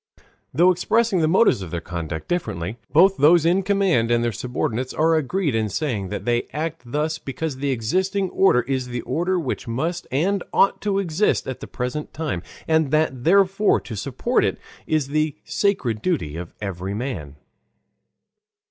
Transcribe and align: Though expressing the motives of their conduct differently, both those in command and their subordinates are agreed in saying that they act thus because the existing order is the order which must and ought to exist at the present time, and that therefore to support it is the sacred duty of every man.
Though 0.51 0.71
expressing 0.71 1.19
the 1.21 1.27
motives 1.27 1.61
of 1.61 1.69
their 1.69 1.79
conduct 1.79 2.27
differently, 2.27 2.77
both 2.91 3.17
those 3.17 3.45
in 3.45 3.61
command 3.61 4.09
and 4.09 4.23
their 4.23 4.31
subordinates 4.31 4.95
are 4.95 5.13
agreed 5.13 5.53
in 5.53 5.69
saying 5.69 6.09
that 6.09 6.25
they 6.25 6.47
act 6.53 6.81
thus 6.91 7.19
because 7.19 7.57
the 7.57 7.69
existing 7.69 8.31
order 8.31 8.61
is 8.61 8.87
the 8.87 9.01
order 9.01 9.39
which 9.39 9.67
must 9.67 10.07
and 10.11 10.41
ought 10.51 10.81
to 10.81 10.97
exist 10.97 11.47
at 11.47 11.59
the 11.59 11.67
present 11.67 12.15
time, 12.15 12.41
and 12.67 12.89
that 12.89 13.23
therefore 13.25 13.79
to 13.81 13.95
support 13.95 14.43
it 14.43 14.57
is 14.87 15.09
the 15.09 15.35
sacred 15.45 16.01
duty 16.01 16.35
of 16.35 16.55
every 16.59 16.95
man. 16.95 17.35